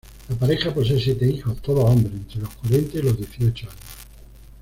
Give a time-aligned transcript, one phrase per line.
[0.29, 3.83] La pareja posee siete hijos, todos hombres, entre los cuarenta y los dieciocho años.